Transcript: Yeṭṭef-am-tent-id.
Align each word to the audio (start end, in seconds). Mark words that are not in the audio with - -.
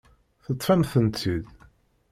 Yeṭṭef-am-tent-id. 0.47 1.47